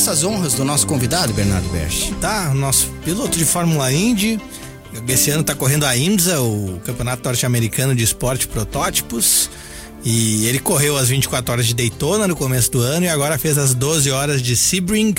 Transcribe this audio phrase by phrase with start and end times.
[0.00, 2.10] faça as honras do nosso convidado, Bernardo Berch.
[2.22, 4.40] Tá, nosso piloto de Fórmula Indy.
[5.06, 9.50] Esse ano está correndo a IMSA, o Campeonato Norte-Americano de Esporte Protótipos.
[10.02, 13.58] E ele correu as 24 horas de Daytona no começo do ano e agora fez
[13.58, 15.14] as 12 horas de Sebring,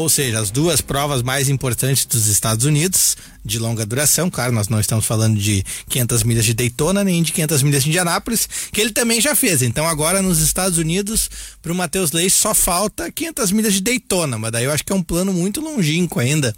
[0.00, 4.30] ou seja, as duas provas mais importantes dos Estados Unidos de longa duração.
[4.30, 7.90] Claro, nós não estamos falando de 500 milhas de Daytona nem de 500 milhas de
[7.90, 9.62] Indianápolis, que ele também já fez.
[9.62, 14.38] Então agora nos Estados Unidos, para o Matheus Leite só falta 500 milhas de Daytona,
[14.38, 16.54] mas daí eu acho que é um plano muito longínquo ainda.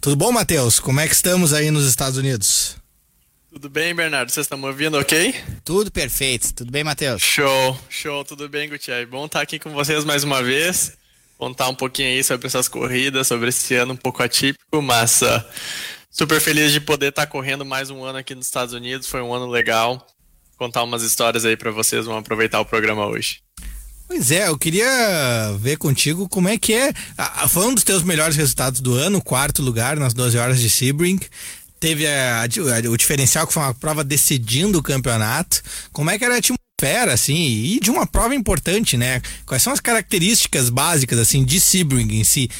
[0.00, 0.80] Tudo bom, Matheus?
[0.80, 2.76] Como é que estamos aí nos Estados Unidos?
[3.52, 4.30] Tudo bem, Bernardo?
[4.30, 5.34] Vocês estão me ouvindo ok?
[5.64, 6.54] Tudo perfeito.
[6.54, 7.20] Tudo bem, Matheus?
[7.22, 8.24] Show, show.
[8.24, 9.08] Tudo bem, Gutiérrez?
[9.08, 10.99] Bom estar aqui com vocês mais uma vez.
[11.40, 15.42] Contar um pouquinho aí sobre essas corridas, sobre esse ano um pouco atípico, mas uh,
[16.10, 19.08] super feliz de poder estar correndo mais um ano aqui nos Estados Unidos.
[19.08, 20.06] Foi um ano legal.
[20.58, 22.04] Contar umas histórias aí para vocês.
[22.04, 23.38] Vamos aproveitar o programa hoje.
[24.06, 26.92] Pois é, eu queria ver contigo como é que é.
[27.48, 31.20] Foi um dos teus melhores resultados do ano, quarto lugar nas 12 horas de Sebring
[31.80, 35.62] teve a, a, o diferencial que foi uma prova decidindo o campeonato.
[35.90, 36.36] Como é que era a
[36.86, 39.20] assim, e de uma prova importante, né?
[39.46, 42.50] Quais são as características básicas, assim, de Sebring em si?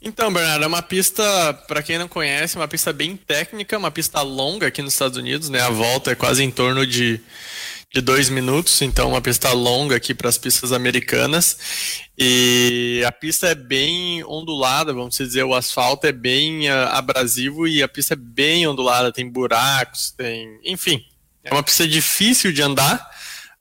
[0.00, 4.22] Então, Bernardo, é uma pista, para quem não conhece, uma pista bem técnica, uma pista
[4.22, 5.60] longa aqui nos Estados Unidos, né?
[5.60, 7.20] A volta é quase em torno de
[7.96, 11.56] de dois minutos, então uma pista longa aqui para as pistas americanas.
[12.18, 17.82] E a pista é bem ondulada, vamos dizer, o asfalto é bem uh, abrasivo e
[17.82, 20.58] a pista é bem ondulada, tem buracos, tem.
[20.64, 21.02] Enfim,
[21.46, 22.98] é uma pista difícil de andar,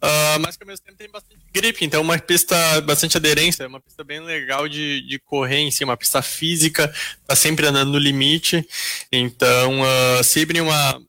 [0.01, 3.63] uh, mas que ao mesmo tempo tem bastante grip, então é uma pista bastante aderência,
[3.63, 6.93] é uma pista bem legal de, de correr em si, uma pista física,
[7.25, 8.67] tá sempre andando no limite.
[9.11, 11.01] Então, uh, sempre uma.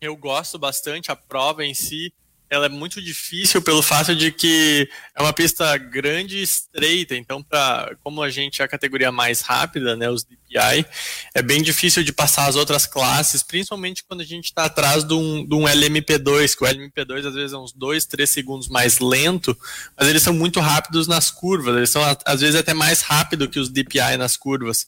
[0.00, 2.12] Eu gosto bastante, a prova em si
[2.50, 7.44] ela é muito difícil pelo fato de que é uma pista grande e estreita, então
[8.02, 10.86] como a gente é a categoria mais rápida, né, os DPI,
[11.34, 15.14] é bem difícil de passar as outras classes, principalmente quando a gente está atrás de
[15.14, 18.98] um, de um LMP2, que o LMP2 às vezes é uns 2, 3 segundos mais
[18.98, 19.56] lento,
[19.96, 23.58] mas eles são muito rápidos nas curvas, eles são às vezes até mais rápido que
[23.58, 24.86] os DPI nas curvas.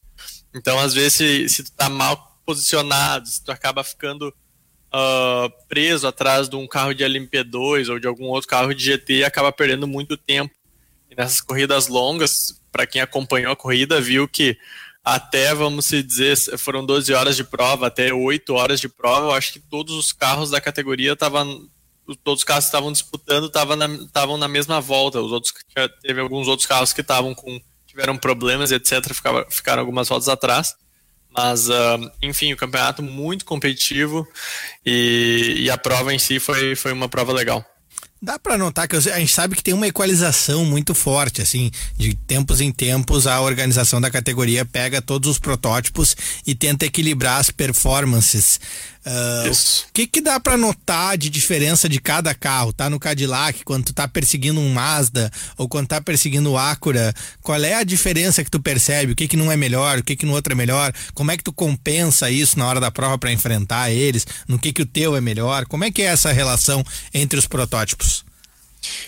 [0.54, 4.32] Então, às vezes, se, se tu tá mal posicionado, se tu acaba ficando
[4.92, 9.24] uh, preso atrás de um carro de LMP2 ou de algum outro carro de GT
[9.24, 10.54] acaba perdendo muito tempo.
[11.10, 14.56] E nessas corridas longas, para quem acompanhou a corrida, viu que
[15.04, 19.52] até, vamos dizer, foram 12 horas de prova, até 8 horas de prova, eu acho
[19.52, 21.68] que todos os carros da categoria estavam
[22.22, 25.20] todos os carros estavam disputando estavam na, estavam na mesma volta.
[25.20, 25.52] Os outros
[26.02, 29.12] teve alguns outros carros que estavam com tiveram problemas, etc,
[29.50, 30.74] ficaram algumas voltas atrás.
[31.36, 34.26] Mas, uh, enfim, o campeonato muito competitivo
[34.84, 37.64] e, e, a prova em si foi, foi uma prova legal.
[38.20, 42.14] Dá para notar que a gente sabe que tem uma equalização muito forte, assim, de
[42.14, 46.16] tempos em tempos a organização da categoria pega todos os protótipos
[46.46, 48.58] e tenta equilibrar as performances.
[49.06, 49.52] Uh,
[49.88, 52.72] o que que dá para notar de diferença de cada carro?
[52.72, 57.14] Tá no Cadillac, quando tu tá perseguindo um Mazda ou quando tá perseguindo o Acura,
[57.40, 59.12] qual é a diferença que tu percebe?
[59.12, 59.98] O que que não é melhor?
[59.98, 60.92] O que que no outro é melhor?
[61.14, 64.26] Como é que tu compensa isso na hora da prova para enfrentar eles?
[64.48, 65.66] No que que o teu é melhor?
[65.66, 66.82] Como é que é essa relação
[67.14, 68.24] entre os protótipos?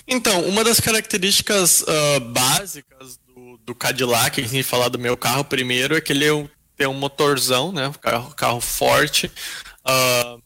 [0.07, 5.97] Então, uma das características uh, básicas do, do Cadillac, gente falar do meu carro primeiro,
[5.97, 6.49] é que ele é
[6.79, 7.89] tem um motorzão, né?
[7.89, 9.31] Um carro, carro forte,
[9.89, 10.43] Uh,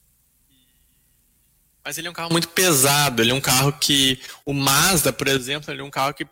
[1.84, 3.22] mas ele é um carro muito pesado.
[3.22, 4.20] Ele é um carro que.
[4.44, 6.26] O Mazda, por exemplo, ele é um carro que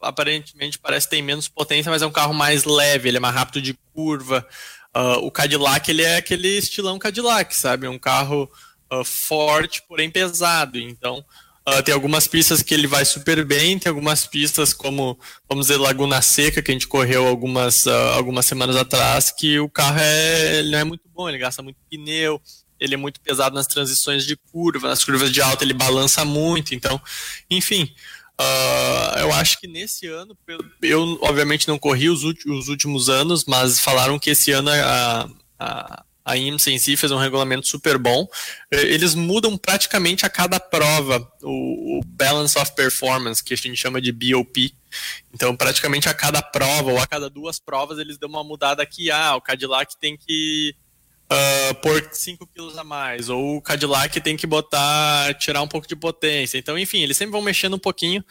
[0.00, 3.60] aparentemente parece ter menos potência, mas é um carro mais leve, ele é mais rápido
[3.60, 4.46] de curva.
[4.96, 7.86] Uh, o Cadillac, ele é aquele estilão Cadillac, sabe?
[7.86, 8.50] É um carro
[8.92, 10.78] uh, forte, porém pesado.
[10.78, 11.24] Então,
[11.78, 15.18] uh, tem algumas pistas que ele vai super bem, tem algumas pistas como,
[15.48, 19.98] vamos dizer, Laguna Seca, que a gente correu algumas, algumas semanas atrás, que o carro
[20.00, 22.40] é, não é muito bom, ele gasta muito pneu,
[22.78, 26.74] ele é muito pesado nas transições de curva, nas curvas de alta ele balança muito,
[26.74, 27.00] então,
[27.50, 27.94] enfim,
[28.40, 30.36] uh, eu acho que nesse ano,
[30.82, 35.28] eu, obviamente não corri os, os, últimos anos, mas falaram que esse ano a,
[35.58, 38.28] a, a IMSA em si fez um regulamento super bom,
[38.70, 44.12] eles mudam praticamente a cada prova o, Balance of Performance, que a gente chama de
[44.12, 44.74] BOP,
[45.32, 49.10] então, praticamente a cada prova ou a cada duas provas, eles dão uma mudada aqui.
[49.10, 50.74] Ah, o Cadillac tem que
[51.30, 55.86] uh, por 5 quilos a mais, ou o Cadillac tem que botar, tirar um pouco
[55.86, 56.58] de potência.
[56.58, 58.24] Então, enfim, eles sempre vão mexendo um pouquinho,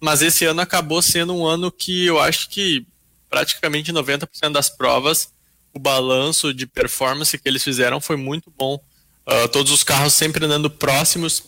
[0.00, 2.86] mas esse ano acabou sendo um ano que eu acho que
[3.28, 5.33] praticamente 90% das provas,
[5.74, 8.78] o balanço de performance que eles fizeram foi muito bom.
[9.26, 11.42] Uh, todos os carros sempre andando próximos.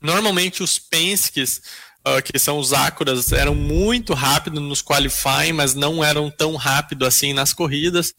[0.00, 1.62] Normalmente os Penske's
[2.06, 7.06] uh, que são os Acuras, eram muito rápidos nos qualifying, mas não eram tão rápido
[7.06, 8.14] assim nas corridas.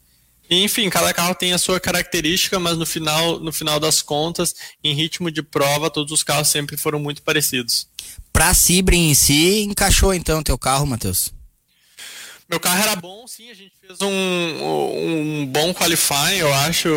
[0.50, 4.54] Enfim, cada carro tem a sua característica, mas no final, no final das contas,
[4.84, 7.88] em ritmo de prova, todos os carros sempre foram muito parecidos.
[8.32, 11.34] Pra Sebring em si, encaixou então teu carro, Matheus?
[12.50, 16.90] Meu carro era bom, sim, a gente fez um, um bom qualifying, eu acho.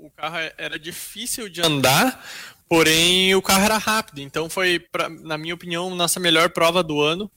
[0.00, 2.24] O carro era difícil de andar,
[2.68, 7.00] porém o carro era rápido, então foi, pra, na minha opinião, nossa melhor prova do
[7.00, 7.30] ano.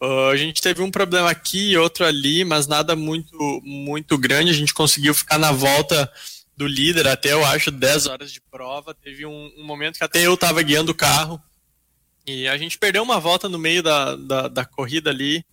[0.00, 4.50] Uh, a gente teve um problema aqui e outro ali, mas nada muito, muito grande.
[4.50, 6.10] A gente conseguiu ficar na volta
[6.56, 8.94] do líder até, eu acho, 10 horas de prova.
[8.94, 11.42] Teve um, um momento que até eu estava guiando o carro
[12.26, 15.44] e a gente perdeu uma volta no meio da, da, da, corrida ali.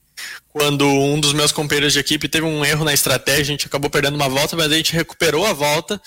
[0.49, 3.89] Quando um dos meus companheiros de equipe teve um erro na estratégia, a gente acabou
[3.89, 6.01] perdendo uma volta, mas a gente recuperou a volta.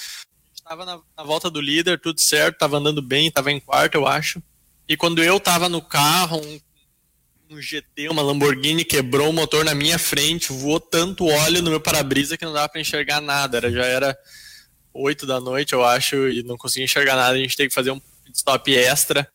[0.54, 4.06] Estava na, na volta do líder, tudo certo, estava andando bem, estava em quarto, eu
[4.06, 4.42] acho.
[4.88, 6.60] E quando eu estava no carro, um
[7.50, 11.80] um GT, uma Lamborghini, quebrou o motor na minha frente, voou tanto óleo no meu
[11.80, 13.56] para-brisa que não dava para enxergar nada.
[13.56, 14.18] Era, já era
[14.92, 17.34] 8 da noite, eu acho, e não conseguia enxergar nada.
[17.34, 18.00] A gente teve que fazer um
[18.34, 19.26] stop extra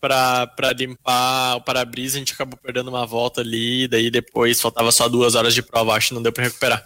[0.00, 2.16] para limpar o para-brisa.
[2.16, 5.94] A gente acabou perdendo uma volta ali, daí depois faltava só duas horas de prova,
[5.94, 6.84] acho que não deu para recuperar.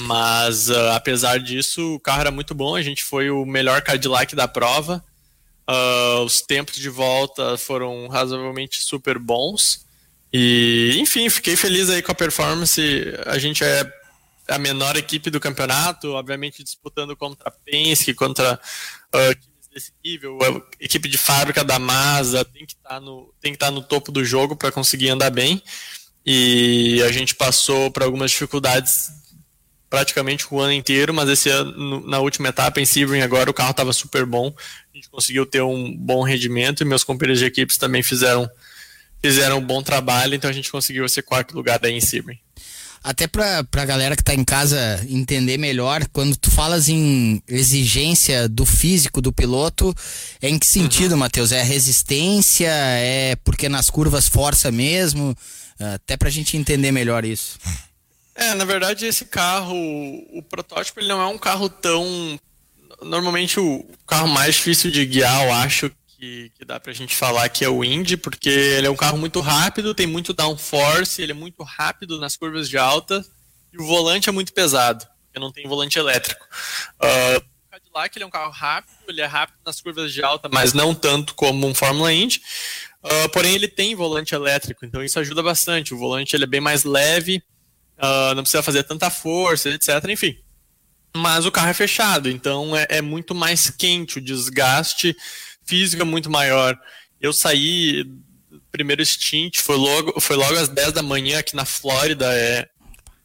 [0.00, 2.74] Mas uh, apesar disso, o carro era muito bom.
[2.74, 5.04] A gente foi o melhor Cadillac da prova.
[5.68, 9.86] Uh, os tempos de volta foram razoavelmente super bons.
[10.32, 12.80] E, enfim, fiquei feliz aí com a performance.
[13.26, 13.84] A gente é
[14.48, 18.58] a menor equipe do campeonato, obviamente disputando contra a Penske, contra
[19.14, 23.52] uh, desse nível, a equipe de fábrica da Mazda tem que estar tá no, tem
[23.52, 25.62] que tá no topo do jogo para conseguir andar bem.
[26.24, 29.10] E a gente passou por algumas dificuldades
[29.90, 33.72] praticamente o ano inteiro, mas esse ano, na última etapa em Sebring agora o carro
[33.72, 34.54] estava super bom,
[34.90, 38.50] a gente conseguiu ter um bom rendimento e meus companheiros de equipes também fizeram
[39.20, 42.38] fizeram um bom trabalho, então a gente conseguiu esse quarto lugar daí em Sebring.
[43.04, 48.48] Até para a galera que está em casa entender melhor, quando tu falas em exigência
[48.48, 49.92] do físico do piloto,
[50.40, 51.18] é em que sentido, uhum.
[51.18, 51.50] Matheus?
[51.50, 52.70] É resistência?
[52.70, 55.36] É porque nas curvas força mesmo?
[55.94, 57.58] Até para a gente entender melhor isso.
[58.34, 62.38] É, na verdade, esse carro, o protótipo, ele não é um carro tão.
[63.02, 65.90] Normalmente, o carro mais difícil de guiar, eu acho,
[66.22, 69.18] que, que dá pra gente falar que é o Indy, porque ele é um carro
[69.18, 73.26] muito rápido, tem muito downforce, ele é muito rápido nas curvas de alta
[73.72, 76.46] e o volante é muito pesado, porque não tem volante elétrico.
[77.02, 80.48] Uh, o Cadillac ele é um carro rápido, ele é rápido nas curvas de alta,
[80.48, 82.40] mas não tanto como um Fórmula Indy.
[83.02, 85.92] Uh, porém, ele tem volante elétrico, então isso ajuda bastante.
[85.92, 87.42] O volante ele é bem mais leve,
[87.98, 89.88] uh, não precisa fazer tanta força, etc.
[90.08, 90.38] Enfim.
[91.16, 95.16] Mas o carro é fechado, então é, é muito mais quente, o desgaste
[95.64, 96.78] física muito maior.
[97.20, 98.04] Eu saí,
[98.70, 102.26] primeiro stint, foi logo, foi logo às 10 da manhã aqui na Flórida.
[102.34, 102.68] É,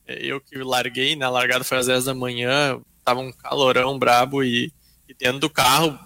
[0.08, 1.26] é eu que larguei, né?
[1.26, 4.72] A largada foi às 10 da manhã, tava um calorão brabo e,
[5.08, 5.98] e dentro do carro,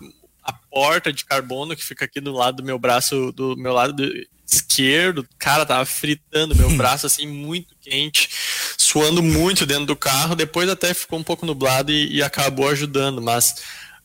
[0.43, 4.07] a porta de carbono que fica aqui do lado do meu braço, do meu lado
[4.53, 8.29] esquerdo, cara, tava fritando meu braço assim, muito quente,
[8.77, 10.35] suando muito dentro do carro.
[10.35, 13.55] Depois até ficou um pouco nublado e, e acabou ajudando, mas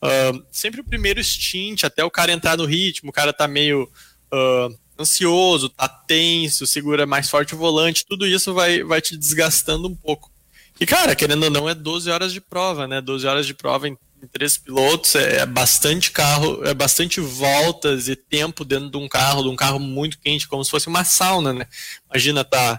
[0.03, 3.91] Uh, sempre o primeiro stint, até o cara entrar no ritmo, o cara tá meio
[4.33, 9.89] uh, ansioso, tá tenso, segura mais forte o volante, tudo isso vai, vai te desgastando
[9.89, 10.31] um pouco.
[10.79, 13.01] E, cara, querendo ou não, é 12 horas de prova, né?
[13.01, 18.09] 12 horas de prova em, em três pilotos, é, é, bastante carro, é bastante voltas
[18.09, 21.05] e tempo dentro de um carro, de um carro muito quente, como se fosse uma
[21.05, 21.67] sauna, né?
[22.11, 22.79] Imagina, tá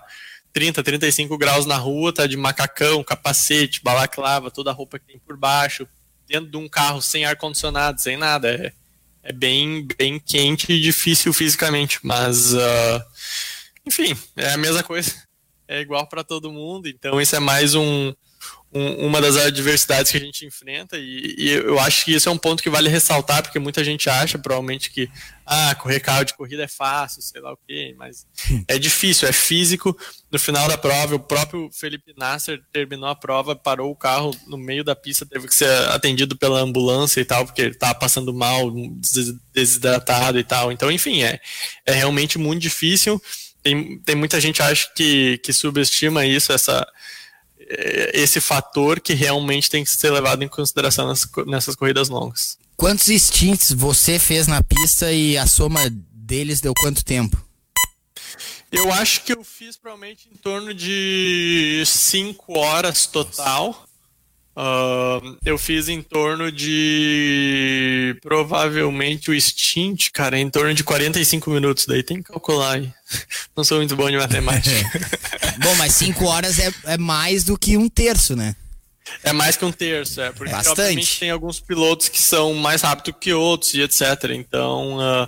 [0.54, 5.20] 30, 35 graus na rua, tá de macacão, capacete, balaclava, toda a roupa que tem
[5.20, 5.88] por baixo,
[6.28, 8.50] dentro de um carro sem ar-condicionado, sem nada.
[8.50, 8.74] É,
[9.24, 13.04] é bem, bem quente e difícil fisicamente, mas uh,
[13.86, 15.14] enfim, é a mesma coisa.
[15.68, 18.14] É igual para todo mundo, então isso é mais um,
[18.78, 22.32] um, uma das adversidades que a gente enfrenta e, e, eu acho que isso é
[22.32, 25.10] um ponto que vale ressaltar porque muita gente acha provavelmente que
[25.46, 28.28] ah correr carro de corrida é fácil sei lá o quê mas
[28.68, 29.98] é difícil é físico.
[30.30, 34.58] No final da prova o próprio Felipe Nasser terminou a prova parou o carro no
[34.58, 38.34] meio da pista teve que ser atendido pela ambulância e tal porque ele estava passando
[38.34, 38.72] mal
[39.54, 40.72] desidratado e tal.
[40.72, 41.40] Então enfim é
[41.86, 43.22] é realmente muito difícil.
[43.64, 46.88] Tem, tem muita gente acha que, que subestima isso essa
[48.14, 52.58] esse fator que realmente tem que ser levado em consideração nas, nessas corridas longas.
[52.76, 57.44] Quantos stints você fez na pista e a soma deles deu quanto tempo?
[58.72, 63.87] Eu acho que eu fiz provavelmente em torno de 5 horas total.
[64.60, 68.18] Uh, eu fiz em torno de.
[68.24, 71.86] Provavelmente o stint, cara, em torno de 45 minutos.
[71.86, 72.92] Daí tem que calcular aí.
[73.56, 74.76] Não sou muito bom de matemática.
[75.62, 78.56] bom, mas 5 horas é, é mais do que um terço, né?
[79.24, 80.32] É mais que um terço, é.
[80.32, 80.82] Porque Bastante.
[80.82, 84.32] obviamente tem alguns pilotos que são mais rápidos que outros e etc.
[84.32, 84.98] Então.
[84.98, 85.28] Uh,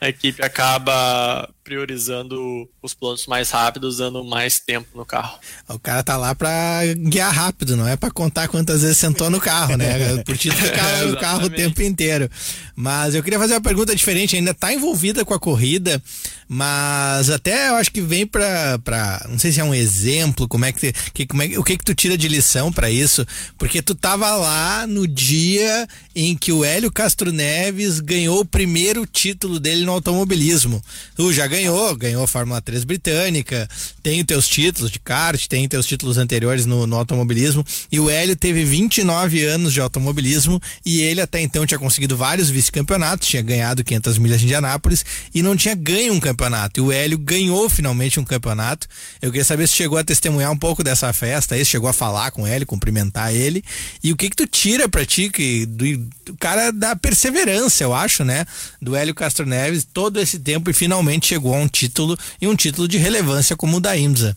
[0.00, 5.38] a equipe acaba priorizando os pilotos mais rápidos, dando mais tempo no carro.
[5.68, 9.40] O cara tá lá para guiar rápido, não é para contar quantas vezes sentou no
[9.40, 10.16] carro, né?
[10.26, 12.28] Por ti ficar no carro o tempo inteiro.
[12.74, 16.02] Mas eu queria fazer uma pergunta diferente, ainda tá envolvida com a corrida,
[16.48, 20.72] mas até eu acho que vem para, não sei se é um exemplo, como é
[20.72, 23.24] que, que como é, o que que tu tira de lição para isso?
[23.56, 25.86] Porque tu tava lá no dia
[26.16, 30.82] em que o Hélio Castro Neves ganhou o primeiro título dele no automobilismo.
[31.14, 31.59] Tu já ganhou,
[31.98, 33.68] ganhou a Fórmula 3 britânica,
[34.02, 38.08] tem os teus títulos de kart, tem teus títulos anteriores no, no automobilismo, e o
[38.08, 43.42] Hélio teve 29 anos de automobilismo e ele até então tinha conseguido vários vice-campeonatos, tinha
[43.42, 46.80] ganhado 500 milhas de Indianápolis e não tinha ganho um campeonato.
[46.80, 48.86] E o Hélio ganhou finalmente um campeonato.
[49.20, 51.92] Eu queria saber se chegou a testemunhar um pouco dessa festa aí, se chegou a
[51.92, 53.62] falar com ele, cumprimentar ele.
[54.02, 57.94] E o que que tu tira pra ti que, do, do cara da perseverança, eu
[57.94, 58.44] acho, né?
[58.80, 62.54] Do Hélio Castro Neves todo esse tempo e finalmente chegou a um título e um
[62.54, 64.36] título de relevância como o da IMSA.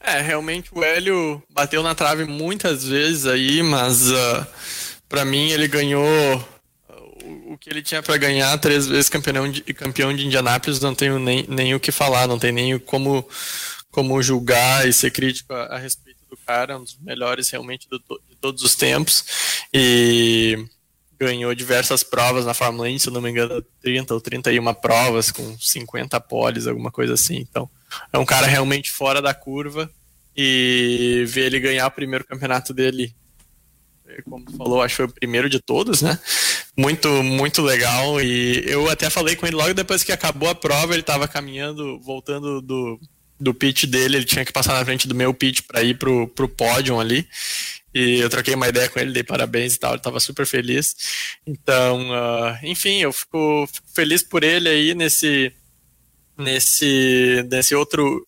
[0.00, 4.46] É, realmente o Hélio bateu na trave muitas vezes aí, mas uh,
[5.08, 9.62] para mim ele ganhou uh, o que ele tinha para ganhar, três vezes campeão de,
[9.74, 13.28] campeão de Indianápolis, não tenho nem, nem o que falar, não tem nem como,
[13.90, 17.98] como julgar e ser crítico a, a respeito do cara, um dos melhores realmente do,
[17.98, 19.24] de todos os tempos.
[19.74, 20.66] E
[21.18, 25.58] ganhou diversas provas na Fórmula 1, se não me engano, 30 ou 31 provas com
[25.58, 27.36] 50 poles, alguma coisa assim.
[27.36, 27.68] Então,
[28.12, 29.90] é um cara realmente fora da curva
[30.36, 33.14] e ver ele ganhar o primeiro campeonato dele,
[34.24, 36.18] como falou, acho que foi o primeiro de todos, né?
[36.76, 38.20] Muito, muito legal.
[38.20, 41.98] E eu até falei com ele logo depois que acabou a prova, ele estava caminhando,
[42.00, 43.00] voltando do,
[43.40, 46.28] do pit dele, ele tinha que passar na frente do meu pit para ir pro,
[46.28, 47.26] pro pódio ali.
[47.98, 50.94] E eu troquei uma ideia com ele, dei parabéns e tal, ele estava super feliz.
[51.46, 55.50] Então, uh, enfim, eu fico, fico, feliz por ele aí nesse,
[56.36, 58.26] nesse, nesse outro.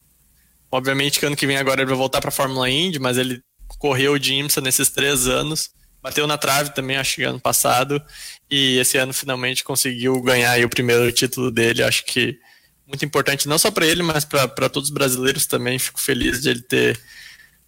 [0.72, 3.42] Obviamente que ano que vem agora ele vai voltar para a Fórmula Indy, mas ele
[3.78, 5.68] correu de IMSA nesses três anos,
[6.02, 8.02] bateu na trave também, acho que ano passado,
[8.50, 11.82] e esse ano finalmente conseguiu ganhar o primeiro título dele.
[11.82, 12.38] Acho que
[12.87, 15.78] muito importante, não só para ele, mas para todos os brasileiros também.
[15.78, 16.98] Fico feliz de ele ter,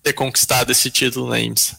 [0.03, 1.79] ter conquistado esse título na IMSA.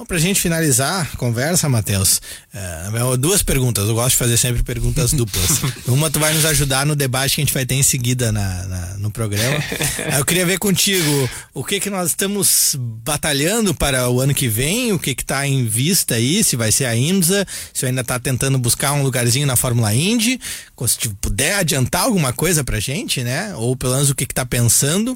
[0.00, 2.22] Então, para a gente finalizar a conversa, Matheus,
[2.54, 3.86] é, duas perguntas.
[3.86, 5.60] Eu gosto de fazer sempre perguntas duplas.
[5.86, 8.64] Uma tu vai nos ajudar no debate que a gente vai ter em seguida na,
[8.64, 9.62] na no programa.
[10.16, 14.90] Eu queria ver contigo o que que nós estamos batalhando para o ano que vem,
[14.90, 18.18] o que que está em vista aí, se vai ser a IMSA, se ainda está
[18.18, 20.40] tentando buscar um lugarzinho na Fórmula Indy,
[20.88, 23.54] se puder adiantar alguma coisa para gente, né?
[23.54, 25.14] Ou pelo menos o que que tá pensando.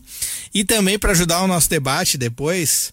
[0.53, 2.93] E também para ajudar o nosso debate depois,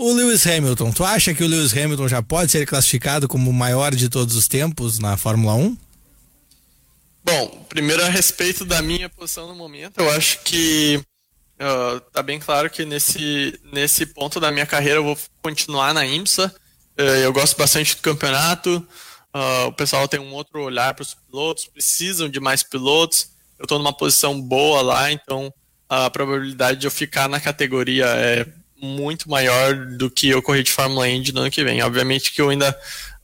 [0.00, 3.52] o Lewis Hamilton, tu acha que o Lewis Hamilton já pode ser classificado como o
[3.52, 5.76] maior de todos os tempos na Fórmula 1?
[7.22, 10.98] Bom, primeiro a respeito da minha posição no momento, eu acho que
[11.60, 16.06] uh, tá bem claro que nesse, nesse ponto da minha carreira eu vou continuar na
[16.06, 16.50] IMSA.
[16.98, 18.76] Uh, eu gosto bastante do campeonato.
[19.34, 23.32] Uh, o pessoal tem um outro olhar para os pilotos, precisam de mais pilotos.
[23.58, 25.52] Eu estou numa posição boa lá, então
[25.90, 28.46] a probabilidade de eu ficar na categoria é
[28.82, 31.82] muito maior do que eu correr de Fórmula Indy no ano que vem.
[31.82, 32.70] Obviamente que eu ainda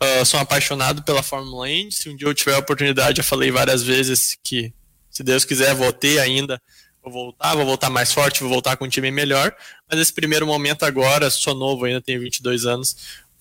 [0.02, 1.94] uh, sou apaixonado pela Fórmula Indy.
[1.94, 4.72] Se um dia eu tiver a oportunidade, eu falei várias vezes que,
[5.10, 6.60] se Deus quiser, vou ter ainda.
[7.02, 9.54] Vou voltar, vou voltar mais forte, vou voltar com um time melhor.
[9.88, 12.96] Mas esse primeiro momento agora, sou novo ainda, tenho 22 anos,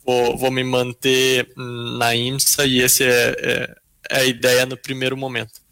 [0.06, 1.52] vou, vou me manter
[1.98, 3.76] na IMSA e essa é, é,
[4.12, 5.65] é a ideia no primeiro momento.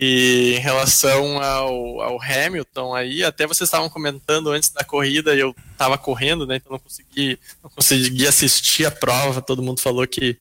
[0.00, 5.52] E em relação ao, ao Hamilton aí, até vocês estavam comentando antes da corrida, eu
[5.72, 6.54] estava correndo, né?
[6.54, 9.42] Então não consegui, não consegui assistir a prova.
[9.42, 10.38] Todo mundo falou que,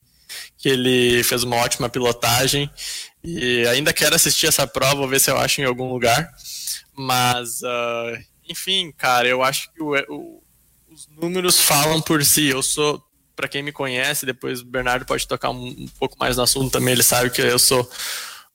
[0.59, 2.69] que ele fez uma ótima pilotagem.
[3.23, 6.29] E ainda quero assistir essa prova, ver se eu acho em algum lugar.
[6.95, 10.43] Mas, uh, enfim, cara, eu acho que o, o,
[10.91, 12.45] os números falam por si.
[12.45, 13.03] Eu sou,
[13.35, 16.71] para quem me conhece, depois o Bernardo pode tocar um, um pouco mais no assunto
[16.71, 17.89] também, ele sabe que eu sou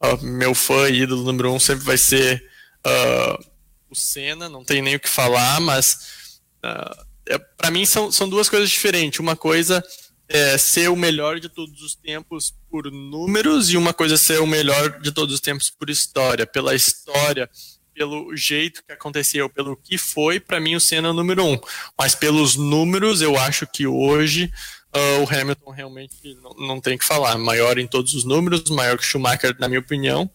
[0.04, 2.44] Uh, meu fã e ídolo número um sempre vai ser
[2.86, 3.44] uh,
[3.88, 8.28] o Senna, não tem nem o que falar, mas uh, é, para mim são, são
[8.28, 9.20] duas coisas diferentes.
[9.20, 9.82] Uma coisa
[10.28, 14.40] é ser o melhor de todos os tempos por números e uma coisa é ser
[14.40, 16.46] o melhor de todos os tempos por história.
[16.46, 17.48] Pela história,
[17.94, 21.58] pelo jeito que aconteceu, pelo que foi, para mim o Senna é o número um.
[21.98, 24.50] Mas pelos números, eu acho que hoje
[24.94, 27.36] uh, o Hamilton realmente não, não tem que falar.
[27.38, 30.30] Maior em todos os números, maior que o Schumacher, na minha opinião.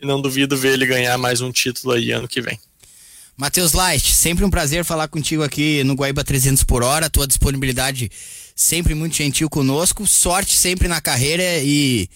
[0.00, 2.58] E não duvido ver ele ganhar mais um título aí ano que vem.
[3.36, 7.08] Matheus Light, sempre um prazer falar contigo aqui no Guaíba 300 por hora.
[7.08, 8.10] Tua disponibilidade
[8.54, 10.06] sempre muito gentil conosco.
[10.06, 12.08] Sorte sempre na carreira e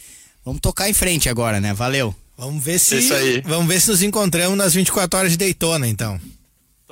[0.45, 1.73] vamos tocar em frente agora, né?
[1.73, 2.15] Valeu.
[2.37, 6.21] Vamos ver se vamos ver se nos encontramos nas 24 horas de Daytona, então.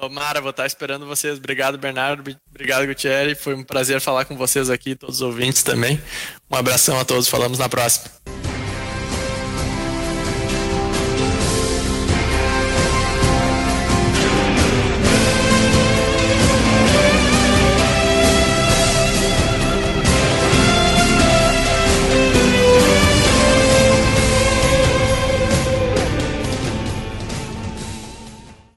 [0.00, 1.36] Tomara, vou estar esperando vocês.
[1.36, 2.34] Obrigado, Bernardo.
[2.48, 3.38] Obrigado, Gutierrez.
[3.38, 6.00] Foi um prazer falar com vocês aqui, todos os ouvintes também.
[6.50, 7.28] Um abração a todos.
[7.28, 8.39] Falamos na próxima.